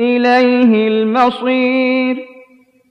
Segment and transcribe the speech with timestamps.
[0.00, 2.24] إليه المصير.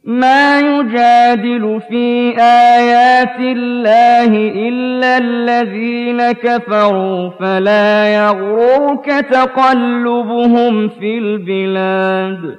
[0.05, 12.57] ما يجادل في آيات الله إلا الذين كفروا فلا يغررك تقلبهم في البلاد.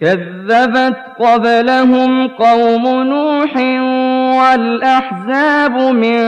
[0.00, 3.56] كذبت قبلهم قوم نوح
[4.42, 6.20] والأحزاب من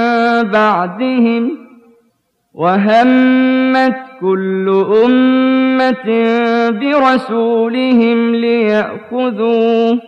[0.50, 1.58] بعدهم
[3.68, 6.06] وهمت كل أمة
[6.70, 9.98] برسولهم ليأخذوه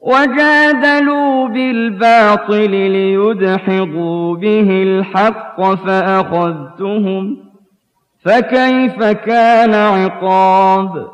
[0.00, 7.36] وجادلوا بالباطل ليدحضوا به الحق فأخذتهم
[8.24, 11.06] فكيف كان عقاب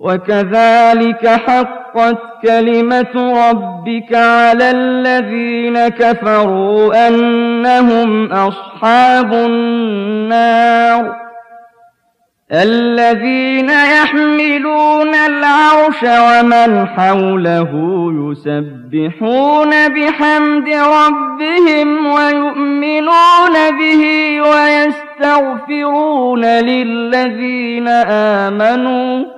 [0.00, 11.28] وكذلك حقت كلمة ربك على الذين كفروا أنهم أصحاب النار.
[12.52, 17.70] الذين يحملون العرش ومن حوله
[18.12, 24.02] يسبحون بحمد ربهم ويؤمنون به
[24.42, 27.88] ويستغفرون للذين
[28.48, 29.37] آمنوا.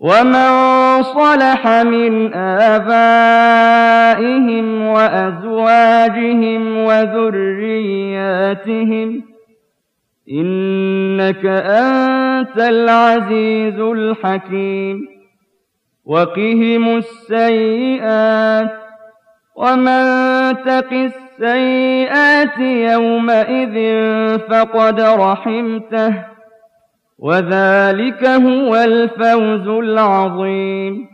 [0.00, 3.66] ومن صلح من آبائهم
[4.82, 8.10] وأزواجهم وذرياتهم
[10.30, 15.08] إنك أنت العزيز الحكيم
[16.04, 18.70] وقهم السيئات
[19.56, 20.04] ومن
[20.64, 23.98] تق السيئات يومئذ
[24.38, 26.29] فقد رحمته
[27.20, 31.08] وذلك هو الفوز العظيم.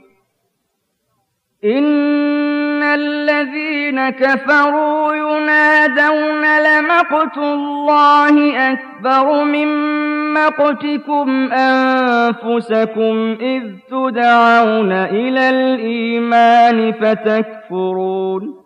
[1.65, 9.69] إن الذين كفروا ينادون لمقت الله أكبر من
[10.35, 18.66] مقتكم أنفسكم إذ تدعون إلى الإيمان فتكفرون.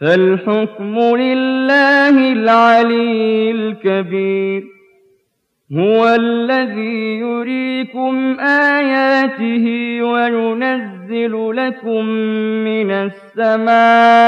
[0.00, 4.64] فالحكم لله العلي الكبير.
[5.78, 9.66] هو الذي يريكم آياته
[10.02, 12.04] وينزل لكم
[12.64, 12.90] من
[13.36, 14.24] السماء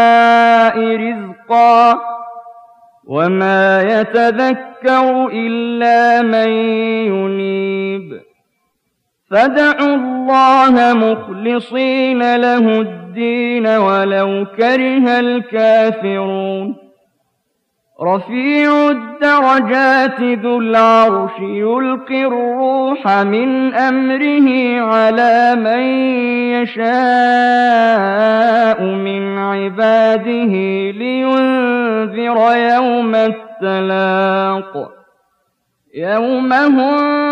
[0.96, 2.00] رزقا
[3.06, 6.48] وما يتذكر إلا من
[7.12, 8.31] ينيب.
[9.32, 16.76] فادعوا الله مخلصين له الدين ولو كره الكافرون.
[18.02, 25.82] رفيع الدرجات ذو العرش يلقي الروح من أمره على من
[26.62, 26.82] يشاء
[28.84, 30.52] من عباده
[30.90, 34.92] لينذر يوم التلاق.
[35.94, 37.31] يوم هم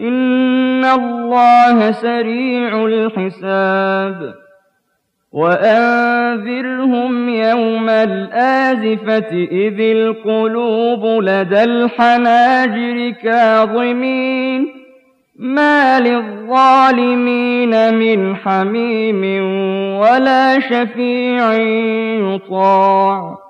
[0.00, 4.34] إن الله سريع الحساب
[5.32, 14.66] وأنذرهم يوم الآزفة إذ القلوب لدى الحناجر كاظمين
[15.38, 19.22] ما للظالمين من حميم
[20.00, 21.54] ولا شفيع
[22.34, 23.49] يطاع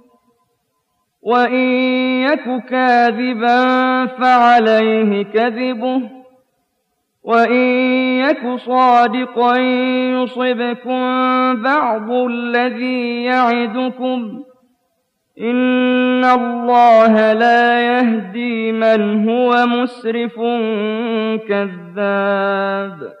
[1.21, 1.65] وإن
[2.21, 6.01] يك كاذبا فعليه كذبه
[7.23, 7.67] وإن
[8.19, 9.57] يك صادقا
[10.17, 11.01] يصبكم
[11.63, 14.43] بعض الذي يعدكم
[15.41, 20.35] إن الله لا يهدي من هو مسرف
[21.47, 23.20] كذاب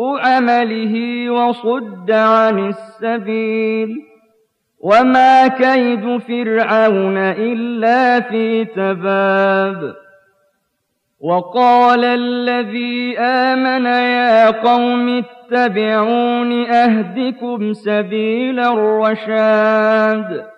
[0.00, 3.96] عمله وصد عن السبيل
[4.80, 9.94] وما كيد فرعون إلا في تباب
[11.20, 20.57] وقال الذي آمن يا قوم اتبعون أهدكم سبيل الرشاد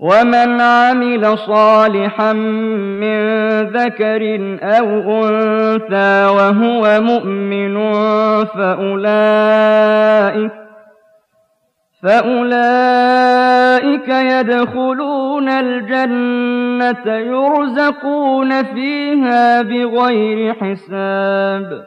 [0.00, 3.20] ومن عمل صالحا من
[3.62, 4.88] ذكر أو
[5.28, 7.94] أنثى وهو مؤمن
[8.44, 9.90] فأولئك
[12.02, 13.28] فأولئك
[14.08, 21.86] يدخلون الجنة يرزقون فيها بغير حساب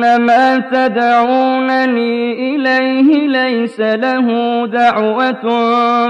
[0.00, 4.26] ما تدعونني إليه ليس له
[4.66, 5.42] دعوة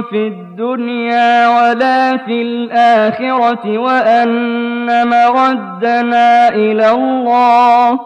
[0.00, 8.00] في الدنيا ولا في الآخرة وأن مردنا إلى الله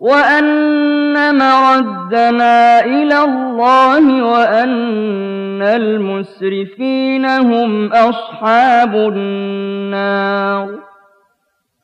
[0.00, 10.85] وأن مردنا إلى الله وأن المسرفين هم أصحاب النار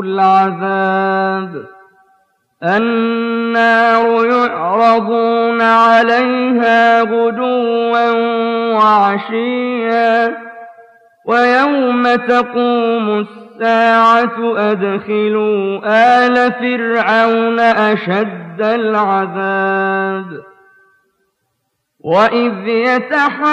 [0.00, 1.66] العذاب
[2.64, 8.10] النار يعرضون عليها غدوا
[8.74, 10.36] وعشيا
[11.26, 20.40] ويوم تقوم الساعة أدخلوا آل فرعون أشد العذاب
[22.00, 23.48] وإذ يتحاجون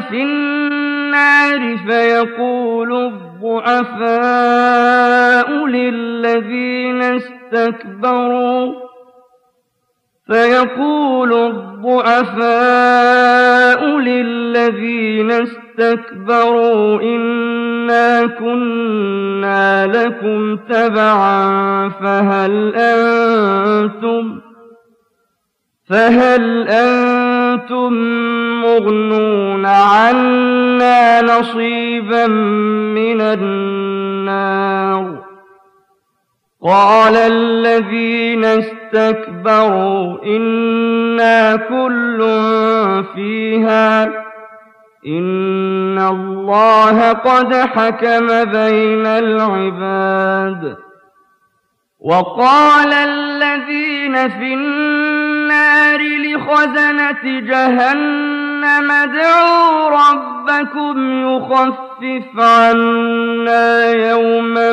[0.00, 0.81] في النار
[1.12, 4.06] النار فيقول الضعفاء
[5.66, 8.74] للذين استكبروا
[10.26, 12.40] فيقول الضعفاء
[13.98, 24.40] للذين استكبروا إنا كنا لكم تبعا فهل أنتم
[25.88, 27.21] فهل أنتم
[28.62, 32.26] مغنون عنا نصيبا
[32.96, 35.22] من النار.
[36.64, 42.18] قال الذين استكبروا إنا كل
[43.14, 44.04] فيها.
[45.06, 50.76] إن الله قد حكم بين العباد.
[52.00, 55.21] وقال الذين في النار
[56.42, 64.72] لخزنة جهنم ادعوا ربكم يخفف عنا يوما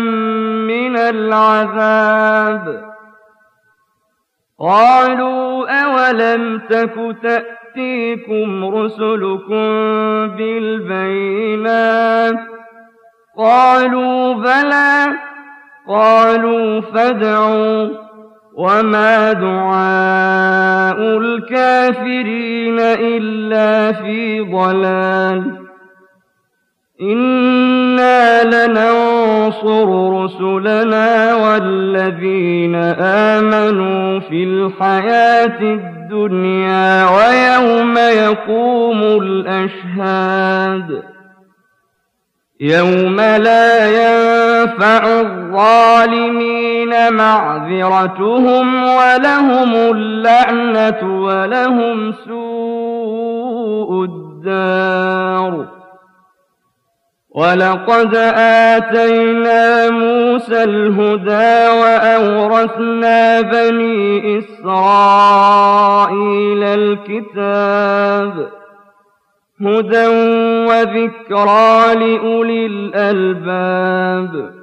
[0.70, 2.84] من العذاب.
[4.60, 9.68] قالوا أولم تك تأتيكم رسلكم
[10.38, 12.40] بالبينات؟
[13.38, 15.14] قالوا بلى.
[15.88, 18.09] قالوا فادعوا.
[18.60, 25.58] وما دعاء الكافرين إلا في ضلال
[27.02, 32.76] إنا لننصر رسلنا والذين
[33.36, 41.04] آمنوا في الحياة الدنيا ويوم يقوم الأشهاد
[42.62, 46.59] يوم لا ينفع الظالمين
[47.10, 55.80] معذرتهم ولهم اللعنة ولهم سوء الدار
[57.32, 58.16] ولقد
[58.76, 65.84] آتينا موسى الهدى وأورثنا بني إسرائيل
[66.64, 68.50] الكتاب
[69.62, 70.08] هدى
[70.68, 74.59] وذكرى لأولي الألباب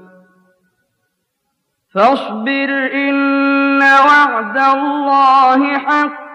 [1.97, 6.27] فاصبر إن وعد الله حق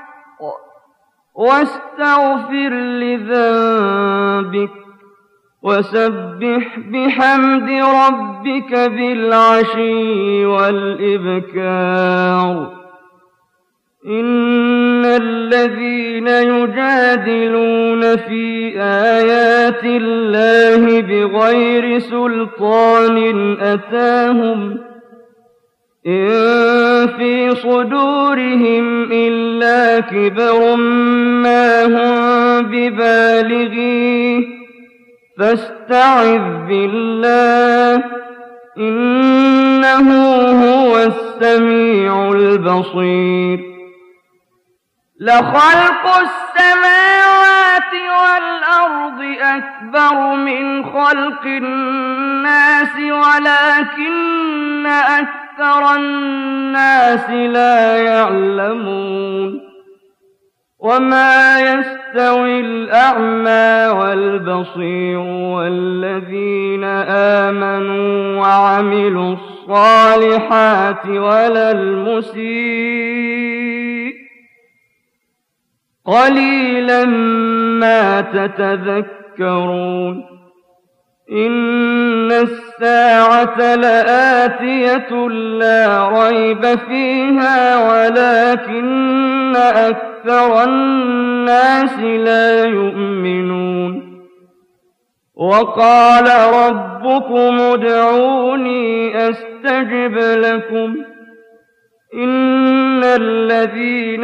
[1.35, 4.71] واستغفر لذنبك
[5.63, 12.01] وسبح بحمد ربك بالعشي والإبكار.
[14.07, 24.90] إن الذين يجادلون في آيات الله بغير سلطان أتاهم
[26.07, 34.45] إن في صدورهم إلا كبر ما هم ببالغيه
[35.39, 38.03] فاستعذ بالله
[38.77, 40.11] إنه
[40.63, 43.59] هو السميع البصير
[45.21, 54.85] لخلق السماوات والأرض أكبر من خلق الناس ولكن
[55.51, 59.61] أكثر الناس لا يعلمون
[60.79, 66.83] وما يستوي الأعمى والبصير والذين
[67.43, 72.41] آمنوا وعملوا الصالحات ولا المسيء.
[76.05, 77.05] قليلا
[77.79, 80.30] ما تتذكرون.
[81.31, 85.27] إن الساعة لآتية
[85.59, 94.11] لا ريب فيها ولكن أكثر الناس لا يؤمنون
[95.35, 100.95] وقال ربكم ادعوني أستجب لكم
[102.13, 104.23] إن الذين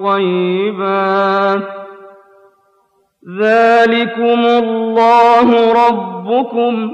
[0.00, 1.62] الطيبات
[3.40, 6.92] ذلكم الله ربكم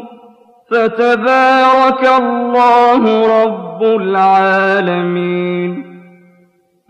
[0.71, 3.03] فتبارك الله
[3.45, 5.71] رب العالمين.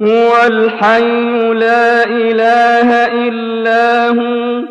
[0.02, 2.88] هو الحي لا إله
[3.28, 4.64] إلا هو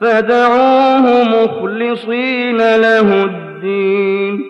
[0.00, 4.44] فدعوه مخلصين له الدين.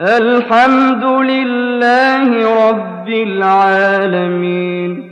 [0.00, 5.11] الحمد لله رب العالمين.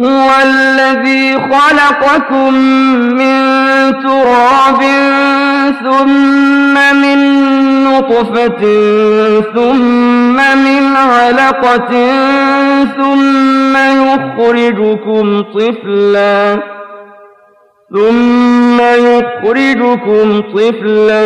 [0.00, 2.54] هو الذي خلقكم
[3.14, 3.38] من
[4.02, 4.82] تراب
[5.82, 7.18] ثم من
[7.84, 8.60] نطفة
[9.54, 11.90] ثم من علقة
[12.96, 16.78] ثم يخرجكم طفلاً
[17.94, 21.22] ثم يخرجكم طفلا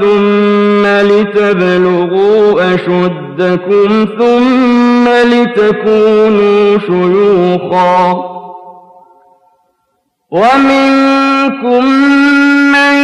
[0.00, 4.06] ثم لتبلغوا أشدكم
[5.02, 8.32] ثم لتكونوا شيوخا
[10.30, 11.84] ومنكم
[12.72, 12.94] من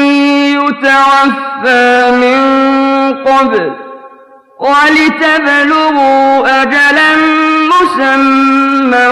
[0.55, 2.39] يتوفى من
[3.25, 3.73] قبل
[4.61, 6.23] ولتبلغوا
[6.63, 7.11] أجلا
[7.71, 9.07] مسمى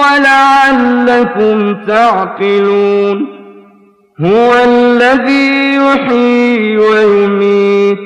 [0.00, 3.26] ولعلكم تعقلون
[4.20, 8.05] هو الذي يحيي ويميت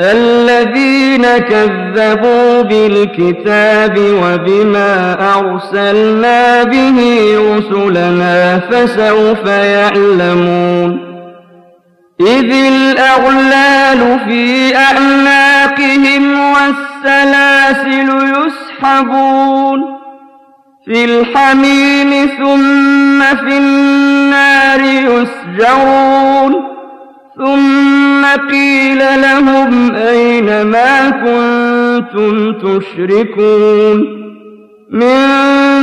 [0.00, 6.98] الذين كذبوا بالكتاب وبما أرسلنا به
[7.38, 11.08] رسلنا فسوف يعلمون
[12.20, 19.80] إذ الأغلال في أعناقهم والسلاسل يسحبون
[20.84, 25.97] في الحميم ثم في النار يسجرون
[29.16, 34.18] لهم أين ما كنتم تشركون
[34.90, 35.18] من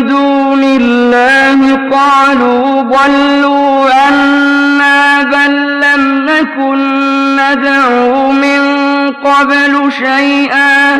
[0.07, 6.77] دون الله قالوا ضلوا عنا بل لم نكن
[7.35, 8.61] ندعو من
[9.11, 10.97] قبل شيئا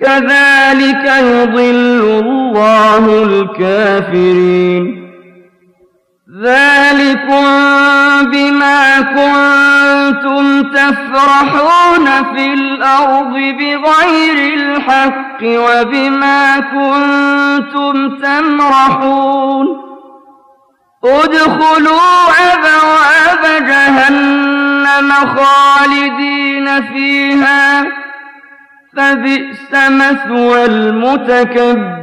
[0.00, 5.05] كذلك يضل الله الكافرين
[6.42, 7.44] ذلكم
[8.30, 19.66] بما كنتم تفرحون في الأرض بغير الحق وبما كنتم تمرحون.
[21.04, 27.84] ادخلوا أبواب جهنم خالدين فيها.
[28.96, 31.96] فبئس مثوى المتكبرين.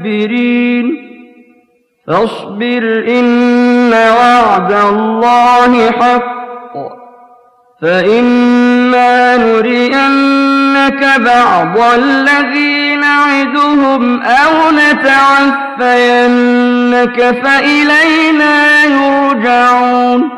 [2.08, 3.63] فاصبر إن
[3.94, 6.34] وعد الله حق
[7.82, 16.22] فإما نرينك بعض الذي نعدهم أو نتعفينك
[17.44, 20.30] فإلينا يرجعون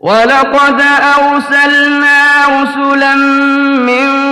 [0.00, 0.82] ولقد
[1.18, 2.22] أرسلنا
[2.62, 3.14] رسلا
[3.86, 4.31] من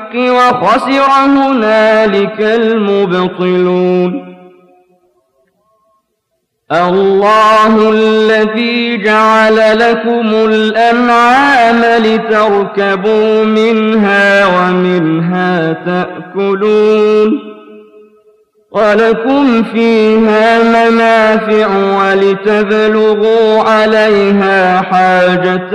[0.15, 4.31] وخسر هنالك المبطلون.
[6.71, 17.50] الله الذي جعل لكم الأنعام لتركبوا منها ومنها تأكلون.
[18.71, 21.67] ولكم فيها منافع
[21.99, 25.69] ولتبلغوا عليها حاجة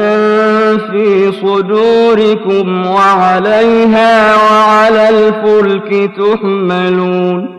[0.77, 7.57] في صدوركم وعليها وعلى الفلك تحملون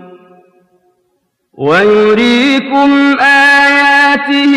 [1.57, 4.53] ويريكم آياته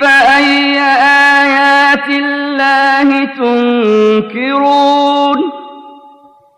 [0.00, 0.78] فأي
[1.40, 3.24] آيات الله
[4.18, 4.82] تنكرون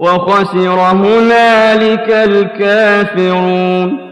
[0.00, 4.09] وخسر هنالك الكافرون